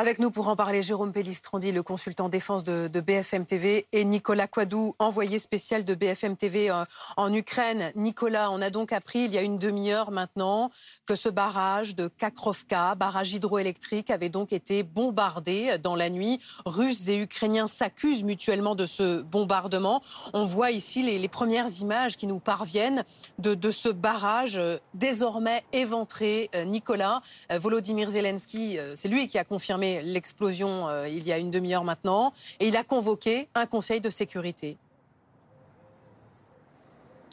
Avec 0.00 0.20
nous 0.20 0.30
pour 0.30 0.46
en 0.46 0.54
parler, 0.54 0.80
Jérôme 0.80 1.12
Pellistrandi, 1.12 1.72
le 1.72 1.82
consultant 1.82 2.28
défense 2.28 2.62
de, 2.62 3.00
BFM 3.00 3.44
TV, 3.46 3.88
et 3.90 4.04
Nicolas 4.04 4.46
Quadou, 4.46 4.94
envoyé 5.00 5.40
spécial 5.40 5.84
de 5.84 5.92
BFM 5.96 6.36
TV 6.36 6.70
en, 6.70 6.82
euh, 6.82 6.84
en 7.16 7.34
Ukraine. 7.34 7.90
Nicolas, 7.96 8.52
on 8.52 8.62
a 8.62 8.70
donc 8.70 8.92
appris 8.92 9.24
il 9.24 9.32
y 9.32 9.38
a 9.38 9.42
une 9.42 9.58
demi-heure 9.58 10.12
maintenant 10.12 10.70
que 11.04 11.16
ce 11.16 11.28
barrage 11.28 11.96
de 11.96 12.06
Kakrovka, 12.06 12.94
barrage 12.94 13.32
hydroélectrique, 13.32 14.10
avait 14.10 14.28
donc 14.28 14.52
été 14.52 14.84
bombardé 14.84 15.78
dans 15.82 15.96
la 15.96 16.10
nuit. 16.10 16.38
Russes 16.64 17.08
et 17.08 17.16
Ukrainiens 17.20 17.66
s'accusent 17.66 18.22
mutuellement 18.22 18.76
de 18.76 18.86
ce 18.86 19.22
bombardement. 19.22 20.00
On 20.32 20.44
voit 20.44 20.70
ici 20.70 21.02
les, 21.02 21.26
premières 21.26 21.80
images 21.80 22.16
qui 22.16 22.28
nous 22.28 22.38
parviennent 22.38 23.02
de, 23.40 23.56
de 23.56 23.72
ce 23.72 23.88
barrage 23.88 24.58
euh, 24.58 24.78
désormais 24.94 25.64
éventré. 25.72 26.50
Euh, 26.54 26.64
Nicolas, 26.64 27.20
Volodymyr 27.50 28.10
Zelensky, 28.10 28.78
c'est 28.94 29.08
lui 29.08 29.26
qui 29.26 29.38
a 29.38 29.44
confirmé 29.44 29.87
l'explosion 30.02 30.88
euh, 30.88 31.08
il 31.08 31.26
y 31.26 31.32
a 31.32 31.38
une 31.38 31.50
demi-heure 31.50 31.84
maintenant, 31.84 32.32
et 32.60 32.68
il 32.68 32.76
a 32.76 32.84
convoqué 32.84 33.48
un 33.54 33.66
conseil 33.66 34.00
de 34.00 34.10
sécurité. 34.10 34.76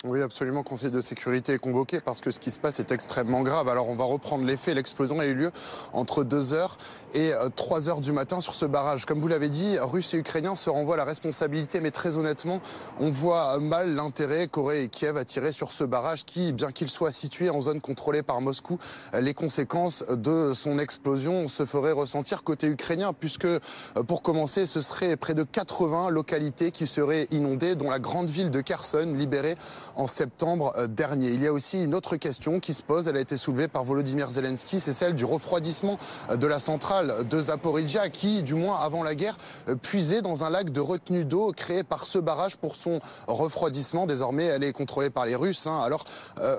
Oui, 0.08 0.22
absolument. 0.22 0.62
Conseil 0.62 0.92
de 0.92 1.02
sécurité 1.02 1.54
est 1.54 1.58
convoqué 1.58 2.00
parce 2.00 2.22
que 2.22 2.30
ce 2.30 2.40
qui 2.40 2.52
se 2.52 2.60
passe 2.60 2.80
est 2.80 2.92
extrêmement 2.92 3.42
grave. 3.42 3.68
Alors, 3.70 3.90
on 3.90 3.96
va 3.96 4.04
reprendre 4.04 4.46
les 4.46 4.56
faits. 4.56 4.76
L'explosion 4.76 5.20
a 5.20 5.26
eu 5.26 5.34
lieu 5.34 5.52
entre 5.94 6.24
2h 6.24 6.74
et 7.16 7.32
3h 7.32 7.98
euh, 7.98 8.02
du 8.02 8.12
matin 8.12 8.40
sur 8.40 8.54
ce 8.54 8.66
barrage. 8.66 9.06
Comme 9.08 9.20
vous 9.20 9.28
l'avez 9.28 9.50
dit, 9.50 9.80
Russes 9.80 10.14
et 10.14 10.18
Ukrainiens 10.18 10.56
se 10.56 10.70
renvoient 10.70 10.96
la 10.96 11.06
responsabilité, 11.06 11.80
mais 11.80 11.90
très 11.90 12.18
honnêtement, 12.18 12.62
on 13.00 13.10
voit 13.10 13.58
mal 13.60 13.96
l'intérêt 13.96 14.48
qu'Corée 14.48 14.84
et 14.84 14.90
Kiev 14.90 15.18
à 15.18 15.26
tirer 15.26 15.52
sur 15.52 15.72
ce 15.72 15.84
barrage 15.84 16.24
qui, 16.24 16.54
bien 16.54 16.72
qu'il 16.72 16.90
soit 16.90 17.12
situé 17.12 17.50
en 17.50 17.62
zone 17.62 17.82
contrôlée 17.82 18.22
par 18.22 18.42
Moscou, 18.42 18.78
les 19.20 19.34
conséquences 19.34 20.04
de 20.08 20.54
son 20.54 20.78
explosion 20.78 21.48
se 21.48 21.66
feraient 21.66 21.94
ressentir 21.94 22.44
côté 22.44 22.68
ukrainien, 22.68 23.12
puisque, 23.12 23.46
euh, 23.46 23.60
pour 24.08 24.22
commencer, 24.22 24.68
ce 24.68 24.82
serait 24.82 25.18
près 25.18 25.34
de 25.34 25.44
80 25.44 26.12
localités 26.12 26.70
qui 26.70 26.86
seraient 26.86 27.28
inondées, 27.32 27.76
dont 27.76 27.90
la 27.90 28.00
grande 28.00 28.30
ville 28.30 28.52
de 28.52 28.62
Kherson, 28.62 29.12
libérée 29.16 29.58
en 29.96 30.08
septembre 30.08 30.74
euh, 30.78 30.88
dernier. 30.88 31.30
Il 31.30 31.42
y 31.42 31.48
a 31.48 31.54
aussi 31.54 31.84
une 31.84 31.96
autre 31.96 32.16
question 32.16 32.60
qui 32.60 32.74
se 32.74 32.84
pose, 32.84 33.08
elle 33.08 33.18
a 33.18 33.22
été 33.22 33.38
soulevée 33.38 33.68
par 33.68 33.84
Volodymyr 33.84 34.30
Zelensky, 34.30 34.80
c'est 34.80 34.94
celle 34.94 35.16
du 35.16 35.26
refroidissement 35.26 35.98
euh, 36.30 36.38
de 36.38 36.48
la 36.48 36.60
centrale 36.60 37.28
de 37.28 37.40
Zaporizhia 37.40 38.10
qui, 38.10 38.44
du 38.44 38.54
moins 38.54 38.80
avant 38.80 39.04
la 39.04 39.16
guerre, 39.16 39.38
euh, 39.70 39.76
puisait 39.76 40.22
dans 40.22 40.44
un 40.44 40.50
lac 40.50 40.70
de 40.70 40.82
retenue 40.82 41.26
d'eau 41.26 41.52
créé 41.56 41.84
par 41.84 42.06
ce 42.06 42.18
barrage 42.18 42.58
pour 42.58 42.76
son 42.76 43.00
refroidissement. 43.28 44.06
Désormais, 44.06 44.46
elle 44.46 44.64
est 44.64 44.74
contrôlée 44.74 45.10
par 45.10 45.26
les 45.26 45.36
Russes. 45.36 45.68
Hein. 45.68 45.80
Alors, 45.84 46.04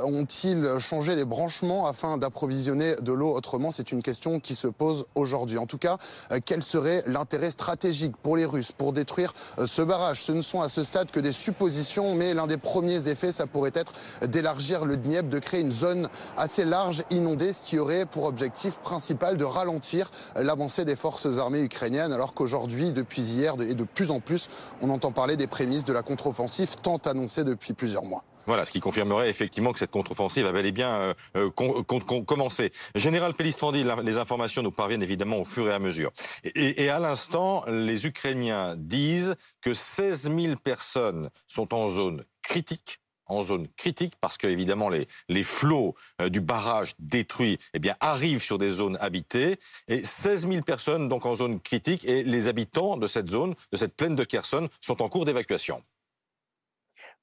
ont-ils 0.04 0.78
changé 0.78 1.14
les 1.14 1.24
branchements 1.24 1.86
afin 1.86 2.18
d'approvisionner 2.18 2.96
de 2.96 3.12
l'eau 3.12 3.34
autrement? 3.34 3.72
C'est 3.72 3.92
une 3.92 4.02
question 4.02 4.40
qui 4.40 4.54
se 4.54 4.68
pose 4.68 5.06
aujourd'hui. 5.14 5.58
En 5.58 5.66
tout 5.66 5.78
cas, 5.78 5.98
quel 6.44 6.62
serait 6.62 7.02
l'intérêt 7.06 7.50
stratégique 7.50 8.16
pour 8.22 8.36
les 8.36 8.44
Russes 8.44 8.72
pour 8.72 8.92
détruire 8.92 9.32
ce 9.64 9.82
barrage? 9.82 10.22
Ce 10.22 10.32
ne 10.32 10.42
sont 10.42 10.60
à 10.60 10.68
ce 10.68 10.82
stade 10.82 11.10
que 11.10 11.20
des 11.20 11.32
suppositions, 11.32 12.14
mais 12.14 12.34
l'un 12.34 12.46
des 12.46 12.56
premiers 12.56 13.08
effets 13.08 13.25
ça 13.32 13.46
pourrait 13.46 13.72
être 13.74 13.92
d'élargir 14.26 14.84
le 14.84 14.96
Dniepr, 14.96 15.28
de 15.28 15.38
créer 15.38 15.60
une 15.60 15.72
zone 15.72 16.08
assez 16.36 16.64
large 16.64 17.04
inondée, 17.10 17.52
ce 17.52 17.62
qui 17.62 17.78
aurait 17.78 18.06
pour 18.06 18.24
objectif 18.24 18.78
principal 18.78 19.36
de 19.36 19.44
ralentir 19.44 20.10
l'avancée 20.36 20.84
des 20.84 20.96
forces 20.96 21.38
armées 21.38 21.62
ukrainiennes, 21.62 22.12
alors 22.12 22.34
qu'aujourd'hui, 22.34 22.92
depuis 22.92 23.22
hier 23.22 23.54
et 23.60 23.74
de 23.74 23.84
plus 23.84 24.10
en 24.10 24.20
plus, 24.20 24.48
on 24.80 24.90
entend 24.90 25.12
parler 25.12 25.36
des 25.36 25.46
prémices 25.46 25.84
de 25.84 25.92
la 25.92 26.02
contre-offensive 26.02 26.76
tant 26.82 26.98
annoncée 26.98 27.44
depuis 27.44 27.72
plusieurs 27.72 28.04
mois. 28.04 28.24
Voilà, 28.46 28.64
ce 28.64 28.70
qui 28.70 28.78
confirmerait 28.78 29.28
effectivement 29.28 29.72
que 29.72 29.80
cette 29.80 29.90
contre-offensive 29.90 30.46
a 30.46 30.52
bel 30.52 30.66
et 30.66 30.72
bien 30.72 30.90
euh, 30.90 31.14
euh, 31.36 31.50
commencé. 31.50 32.72
Général 32.94 33.34
Pellistrandi, 33.34 33.84
les 34.04 34.18
informations 34.18 34.62
nous 34.62 34.70
parviennent 34.70 35.02
évidemment 35.02 35.38
au 35.38 35.44
fur 35.44 35.68
et 35.68 35.72
à 35.72 35.80
mesure. 35.80 36.12
Et 36.44 36.88
à 36.88 37.00
l'instant, 37.00 37.64
les 37.66 38.06
Ukrainiens 38.06 38.76
disent 38.76 39.34
que 39.60 39.74
16 39.74 40.30
000 40.30 40.56
personnes 40.62 41.30
sont 41.48 41.74
en 41.74 41.88
zone 41.88 42.24
critique 42.42 43.00
en 43.26 43.42
zone 43.42 43.68
critique 43.76 44.14
parce 44.20 44.36
que 44.38 44.46
évidemment 44.46 44.88
les, 44.88 45.06
les 45.28 45.42
flots 45.42 45.94
euh, 46.20 46.28
du 46.28 46.40
barrage 46.40 46.94
détruit 46.98 47.58
eh 47.74 47.78
bien, 47.78 47.96
arrivent 48.00 48.42
sur 48.42 48.58
des 48.58 48.70
zones 48.70 48.96
habitées 49.00 49.56
et 49.88 50.02
16 50.02 50.48
000 50.48 50.62
personnes 50.62 51.08
donc 51.08 51.26
en 51.26 51.34
zone 51.34 51.60
critique 51.60 52.04
et 52.04 52.22
les 52.22 52.48
habitants 52.48 52.96
de 52.96 53.06
cette 53.06 53.28
zone, 53.28 53.54
de 53.72 53.76
cette 53.76 53.94
plaine 53.94 54.16
de 54.16 54.24
Kherson, 54.24 54.68
sont 54.80 55.02
en 55.02 55.08
cours 55.08 55.24
d'évacuation. 55.24 55.82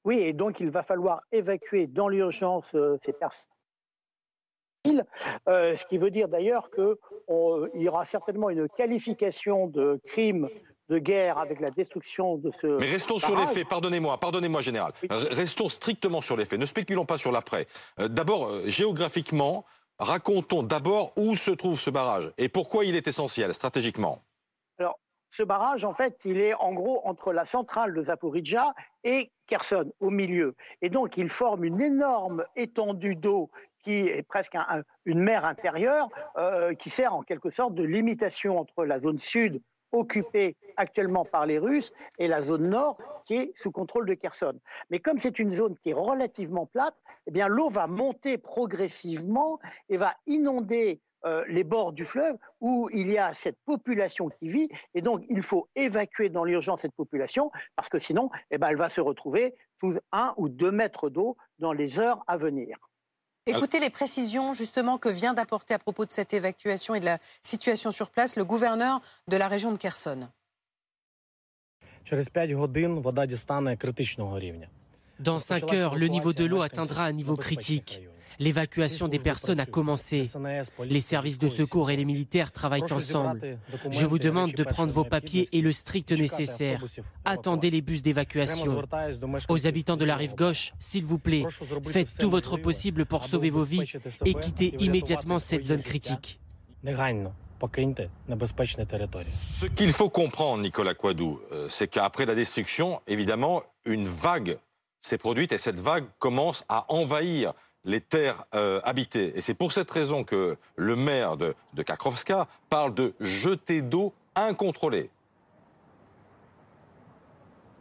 Oui, 0.04 0.18
et 0.18 0.32
donc 0.32 0.60
il 0.60 0.70
va 0.70 0.82
falloir 0.82 1.22
évacuer 1.32 1.86
dans 1.86 2.08
l'urgence 2.08 2.74
euh, 2.74 2.96
ces 3.00 3.12
personnes. 3.12 3.50
Euh, 5.48 5.76
ce 5.76 5.84
qui 5.86 5.96
veut 5.96 6.10
dire 6.10 6.28
d'ailleurs 6.28 6.70
qu'il 6.70 7.82
y 7.82 7.88
aura 7.88 8.04
certainement 8.04 8.50
une 8.50 8.68
qualification 8.68 9.66
de 9.66 9.98
crime 10.04 10.48
de 10.88 10.98
guerre 10.98 11.38
avec 11.38 11.60
la 11.60 11.70
destruction 11.70 12.36
de 12.36 12.50
ce. 12.50 12.66
Mais 12.78 12.86
restons 12.86 13.18
sur 13.18 13.36
les 13.38 13.46
faits, 13.46 13.68
pardonnez-moi, 13.68 14.18
pardonnez-moi, 14.18 14.60
général. 14.60 14.92
Restons 15.10 15.68
strictement 15.68 16.20
sur 16.20 16.36
les 16.36 16.44
faits, 16.44 16.60
ne 16.60 16.66
spéculons 16.66 17.06
pas 17.06 17.18
sur 17.18 17.32
l'après. 17.32 17.66
Euh, 18.00 18.08
d'abord, 18.08 18.48
euh, 18.48 18.62
géographiquement, 18.66 19.64
racontons 19.98 20.62
d'abord 20.62 21.12
où 21.16 21.36
se 21.36 21.50
trouve 21.50 21.80
ce 21.80 21.90
barrage 21.90 22.32
et 22.38 22.48
pourquoi 22.48 22.84
il 22.84 22.96
est 22.96 23.08
essentiel 23.08 23.54
stratégiquement. 23.54 24.22
Alors, 24.78 24.98
ce 25.30 25.42
barrage, 25.42 25.84
en 25.84 25.94
fait, 25.94 26.20
il 26.24 26.38
est 26.38 26.54
en 26.54 26.72
gros 26.72 27.00
entre 27.04 27.32
la 27.32 27.44
centrale 27.44 27.94
de 27.94 28.02
Zaporizhia 28.02 28.74
et 29.04 29.32
Kherson, 29.46 29.92
au 30.00 30.10
milieu. 30.10 30.54
Et 30.82 30.90
donc, 30.90 31.16
il 31.16 31.28
forme 31.28 31.64
une 31.64 31.80
énorme 31.80 32.44
étendue 32.56 33.16
d'eau 33.16 33.50
qui 33.82 34.08
est 34.08 34.22
presque 34.22 34.56
une 35.04 35.22
mer 35.22 35.44
intérieure, 35.44 36.08
euh, 36.38 36.72
qui 36.74 36.88
sert 36.88 37.14
en 37.14 37.22
quelque 37.22 37.50
sorte 37.50 37.74
de 37.74 37.82
limitation 37.82 38.58
entre 38.58 38.86
la 38.86 38.98
zone 38.98 39.18
sud 39.18 39.60
occupée 39.94 40.56
actuellement 40.76 41.24
par 41.24 41.46
les 41.46 41.58
Russes 41.58 41.92
et 42.18 42.28
la 42.28 42.42
zone 42.42 42.68
nord 42.68 42.98
qui 43.24 43.36
est 43.36 43.52
sous 43.56 43.70
contrôle 43.70 44.06
de 44.06 44.14
Kherson. 44.14 44.58
Mais 44.90 44.98
comme 44.98 45.18
c'est 45.18 45.38
une 45.38 45.50
zone 45.50 45.76
qui 45.82 45.90
est 45.90 45.94
relativement 45.94 46.66
plate, 46.66 46.96
eh 47.26 47.30
bien 47.30 47.48
l'eau 47.48 47.70
va 47.70 47.86
monter 47.86 48.36
progressivement 48.36 49.58
et 49.88 49.96
va 49.96 50.14
inonder 50.26 51.00
euh, 51.24 51.42
les 51.48 51.64
bords 51.64 51.92
du 51.92 52.04
fleuve 52.04 52.36
où 52.60 52.90
il 52.92 53.10
y 53.10 53.16
a 53.16 53.32
cette 53.32 53.56
population 53.64 54.28
qui 54.28 54.48
vit 54.48 54.68
et 54.94 55.00
donc 55.00 55.24
il 55.30 55.42
faut 55.42 55.68
évacuer 55.74 56.28
dans 56.28 56.44
l'urgence 56.44 56.82
cette 56.82 56.92
population 56.94 57.50
parce 57.76 57.88
que 57.88 57.98
sinon 57.98 58.28
eh 58.50 58.58
ben, 58.58 58.68
elle 58.68 58.76
va 58.76 58.90
se 58.90 59.00
retrouver 59.00 59.54
sous 59.80 59.96
un 60.12 60.34
ou 60.36 60.50
deux 60.50 60.70
mètres 60.70 61.08
d'eau 61.08 61.38
dans 61.60 61.72
les 61.72 61.98
heures 61.98 62.22
à 62.26 62.36
venir. 62.36 62.76
Écoutez 63.46 63.78
les 63.78 63.90
précisions 63.90 64.54
justement 64.54 64.96
que 64.96 65.10
vient 65.10 65.34
d'apporter 65.34 65.74
à 65.74 65.78
propos 65.78 66.06
de 66.06 66.12
cette 66.12 66.32
évacuation 66.32 66.94
et 66.94 67.00
de 67.00 67.04
la 67.04 67.18
situation 67.42 67.90
sur 67.90 68.10
place 68.10 68.36
le 68.36 68.44
gouverneur 68.44 69.00
de 69.28 69.36
la 69.36 69.48
région 69.48 69.70
de 69.70 69.76
Kherson. 69.76 70.28
Dans 75.20 75.38
5 75.38 75.72
heures, 75.72 75.94
le 75.94 76.08
niveau 76.08 76.32
de 76.32 76.44
l'eau 76.44 76.62
atteindra 76.62 77.04
un 77.04 77.12
niveau 77.12 77.36
critique. 77.36 78.00
L'évacuation 78.38 79.08
des 79.08 79.18
personnes 79.18 79.60
a 79.60 79.66
commencé. 79.66 80.30
Les 80.84 81.00
services 81.00 81.38
de 81.38 81.48
secours 81.48 81.90
et 81.90 81.96
les 81.96 82.04
militaires 82.04 82.52
travaillent 82.52 82.92
ensemble. 82.92 83.58
Je 83.90 84.04
vous 84.04 84.18
demande 84.18 84.52
de 84.52 84.64
prendre 84.64 84.92
vos 84.92 85.04
papiers 85.04 85.48
et 85.52 85.60
le 85.60 85.72
strict 85.72 86.12
nécessaire. 86.12 86.84
Attendez 87.24 87.70
les 87.70 87.82
bus 87.82 88.02
d'évacuation. 88.02 88.82
Aux 89.48 89.66
habitants 89.66 89.96
de 89.96 90.04
la 90.04 90.16
rive 90.16 90.34
gauche, 90.34 90.72
s'il 90.78 91.04
vous 91.04 91.18
plaît, 91.18 91.44
faites 91.86 92.16
tout 92.18 92.30
votre 92.30 92.56
possible 92.56 93.06
pour 93.06 93.24
sauver 93.24 93.50
vos 93.50 93.64
vies 93.64 93.84
et 94.24 94.34
quittez 94.34 94.74
immédiatement 94.78 95.38
cette 95.38 95.64
zone 95.64 95.82
critique. 95.82 96.40
Ce 99.56 99.66
qu'il 99.66 99.92
faut 99.92 100.10
comprendre, 100.10 100.62
Nicolas 100.62 100.94
Quadou, 100.94 101.40
euh, 101.52 101.68
c'est 101.70 101.88
qu'après 101.88 102.26
la 102.26 102.34
destruction, 102.34 103.00
évidemment, 103.06 103.62
une 103.86 104.06
vague 104.06 104.58
s'est 105.00 105.18
produite 105.18 105.52
et 105.52 105.58
cette 105.58 105.80
vague 105.80 106.04
commence 106.18 106.64
à 106.68 106.84
envahir 106.92 107.54
les 107.84 108.00
terres 108.00 108.44
euh, 108.54 108.80
habitées. 108.84 109.32
Et 109.36 109.40
c'est 109.40 109.54
pour 109.54 109.72
cette 109.72 109.90
raison 109.90 110.24
que 110.24 110.56
le 110.76 110.96
maire 110.96 111.36
de, 111.36 111.54
de 111.74 111.82
Kakrovska 111.82 112.46
parle 112.70 112.94
de 112.94 113.14
jetée 113.20 113.82
d'eau 113.82 114.12
incontrôlée. 114.34 115.10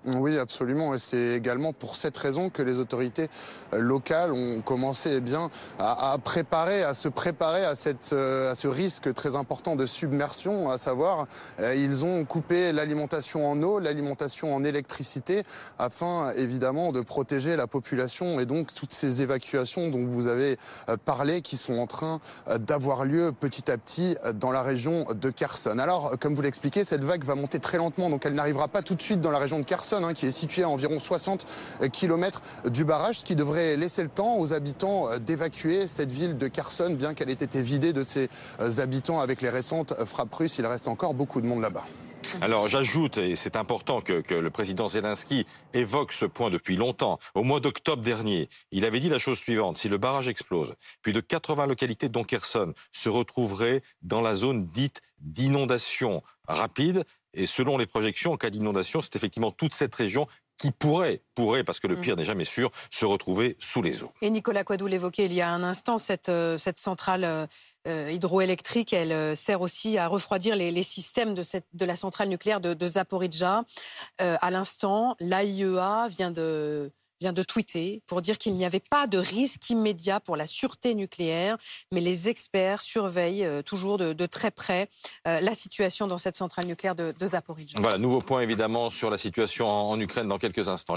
Oui, 0.05 0.37
absolument. 0.37 0.93
Et 0.93 0.99
c'est 0.99 1.31
également 1.31 1.71
pour 1.71 1.95
cette 1.95 2.17
raison 2.17 2.49
que 2.49 2.61
les 2.61 2.77
autorités 2.77 3.29
euh, 3.73 3.79
locales 3.79 4.33
ont 4.33 4.61
commencé 4.61 5.13
eh 5.15 5.21
bien, 5.21 5.49
à, 5.79 6.17
préparer, 6.21 6.83
à 6.83 6.93
se 6.93 7.07
préparer 7.07 7.63
à, 7.63 7.75
cette, 7.75 8.11
euh, 8.11 8.51
à 8.51 8.55
ce 8.55 8.67
risque 8.67 9.13
très 9.13 9.37
important 9.37 9.77
de 9.77 9.85
submersion, 9.85 10.69
à 10.69 10.77
savoir, 10.77 11.27
euh, 11.61 11.73
ils 11.73 12.03
ont 12.03 12.25
coupé 12.25 12.73
l'alimentation 12.73 13.49
en 13.49 13.63
eau, 13.63 13.79
l'alimentation 13.79 14.53
en 14.53 14.65
électricité, 14.65 15.43
afin 15.79 16.31
évidemment 16.31 16.91
de 16.91 16.99
protéger 16.99 17.55
la 17.55 17.67
population 17.67 18.41
et 18.41 18.45
donc 18.45 18.73
toutes 18.73 18.93
ces 18.93 19.21
évacuations 19.21 19.89
dont 19.89 20.05
vous 20.05 20.27
avez 20.27 20.57
parlé 21.05 21.41
qui 21.41 21.55
sont 21.55 21.75
en 21.75 21.87
train 21.87 22.19
d'avoir 22.59 23.05
lieu 23.05 23.31
petit 23.31 23.71
à 23.71 23.77
petit 23.77 24.17
dans 24.35 24.51
la 24.51 24.61
région 24.61 25.05
de 25.13 25.29
Kherson. 25.29 25.79
Alors, 25.79 26.13
comme 26.19 26.35
vous 26.35 26.41
l'expliquez, 26.41 26.83
cette 26.83 27.03
vague 27.03 27.23
va 27.23 27.35
monter 27.35 27.59
très 27.59 27.77
lentement, 27.77 28.09
donc 28.09 28.25
elle 28.25 28.33
n'arrivera 28.33 28.67
pas 28.67 28.81
tout 28.81 28.95
de 28.95 29.01
suite 29.01 29.21
dans 29.21 29.31
la 29.31 29.39
région 29.39 29.59
de 29.59 29.63
Kherson 29.63 29.92
Hein, 29.93 30.15
qui 30.15 30.25
est 30.25 30.31
situé 30.31 30.63
à 30.63 30.69
environ 30.69 30.99
60 30.99 31.45
km 31.91 32.41
du 32.65 32.83
barrage, 32.83 33.19
ce 33.19 33.25
qui 33.25 33.35
devrait 33.35 33.77
laisser 33.77 34.01
le 34.01 34.09
temps 34.09 34.37
aux 34.39 34.51
habitants 34.51 35.19
d'évacuer 35.19 35.85
cette 35.87 36.11
ville 36.11 36.35
de 36.35 36.47
Kherson, 36.47 36.95
bien 36.97 37.13
qu'elle 37.13 37.29
ait 37.29 37.33
été 37.33 37.61
vidée 37.61 37.93
de 37.93 38.03
ses 38.07 38.29
habitants 38.79 39.19
avec 39.19 39.41
les 39.41 39.49
récentes 39.49 39.93
frappes 40.05 40.33
russes. 40.33 40.57
Il 40.57 40.65
reste 40.65 40.87
encore 40.87 41.13
beaucoup 41.13 41.41
de 41.41 41.45
monde 41.45 41.61
là-bas. 41.61 41.83
Alors 42.41 42.67
j'ajoute, 42.67 43.17
et 43.17 43.35
c'est 43.35 43.55
important 43.55 44.01
que, 44.01 44.21
que, 44.21 44.33
le 44.33 44.49
président 44.49 44.87
Zelensky 44.87 45.45
évoque 45.73 46.11
ce 46.11 46.25
point 46.25 46.49
depuis 46.49 46.75
longtemps, 46.75 47.19
au 47.35 47.43
mois 47.43 47.59
d'octobre 47.59 48.01
dernier, 48.01 48.49
il 48.71 48.85
avait 48.85 48.99
dit 48.99 49.09
la 49.09 49.19
chose 49.19 49.37
suivante, 49.37 49.77
si 49.77 49.89
le 49.89 49.99
barrage 49.99 50.27
explose, 50.27 50.73
plus 51.03 51.13
de 51.13 51.19
80 51.19 51.67
localités 51.67 52.09
dont 52.09 52.23
Kherson 52.23 52.73
se 52.91 53.09
retrouveraient 53.09 53.83
dans 54.01 54.21
la 54.21 54.33
zone 54.33 54.67
dite 54.67 55.01
d'inondation 55.19 56.23
rapide, 56.47 57.03
et 57.33 57.45
selon 57.45 57.77
les 57.77 57.85
projections, 57.85 58.33
en 58.33 58.37
cas 58.37 58.49
d'inondation, 58.49 59.01
c'est 59.01 59.15
effectivement 59.15 59.51
toute 59.51 59.73
cette 59.73 59.93
région 59.95 60.27
qui 60.57 60.71
pourrait, 60.71 61.21
pourrait, 61.35 61.63
parce 61.63 61.79
que 61.79 61.87
le 61.87 61.95
mm. 61.95 62.01
pire 62.01 62.15
n'est 62.15 62.25
jamais 62.25 62.45
sûr, 62.45 62.71
se 62.89 63.05
retrouver 63.05 63.57
sous 63.59 63.81
les 63.81 64.03
eaux. 64.03 64.11
Et 64.21 64.29
Nicolas 64.29 64.63
Quadou 64.63 64.87
l'évoquait 64.87 65.25
il 65.25 65.33
y 65.33 65.41
a 65.41 65.49
un 65.49 65.63
instant, 65.63 65.97
cette, 65.97 66.29
euh, 66.29 66.57
cette 66.57 66.79
centrale 66.79 67.23
euh, 67.23 67.45
euh, 67.87 68.11
hydroélectrique, 68.11 68.93
elle 68.93 69.35
sert 69.35 69.61
aussi 69.61 69.97
à 69.97 70.07
refroidir 70.07 70.55
les, 70.55 70.83
systèmes 70.83 71.33
de, 71.33 71.43
cette, 71.43 71.65
de 71.73 71.85
la 71.85 71.95
centrale 71.95 72.29
nucléaire 72.29 72.61
de, 72.61 72.73
de 72.73 72.87
Zaporizhzhia. 72.87 73.63
à 74.19 74.51
l'instant, 74.51 75.15
l'AIEA 75.19 76.07
vient 76.07 76.31
de 76.31 76.91
vient 77.23 77.31
de 77.31 77.43
tweeter 77.43 78.01
pour 78.05 78.21
dire 78.21 78.37
qu'il 78.37 78.53
n'y 78.57 78.65
avait 78.65 78.81
pas 78.81 79.07
de 79.07 79.17
risque 79.17 79.69
immédiat 79.69 80.19
pour 80.19 80.35
la 80.35 80.45
sûreté 80.45 80.93
nucléaire, 80.93 81.55
mais 81.93 82.01
les 82.01 82.27
experts 82.27 82.81
surveillent 82.81 83.45
euh, 83.45 83.61
toujours 83.61 83.97
de, 83.97 84.25
très 84.25 84.51
près 84.51 84.89
euh, 85.25 85.39
la 85.39 85.53
situation 85.53 86.05
dans 86.05 86.17
cette 86.17 86.35
centrale 86.35 86.65
nucléaire 86.65 86.95
de, 86.95 87.13
de 87.17 87.27
Zaporizhzhia. 87.27 87.79
Voilà, 87.79 87.97
nouveau 87.97 88.19
point 88.19 88.41
évidemment 88.41 88.89
sur 88.89 89.09
la 89.09 89.17
situation 89.17 89.69
en 89.69 89.97
Ukraine 90.01 90.27
dans 90.27 90.37
quelques 90.37 90.67
instants. 90.67 90.91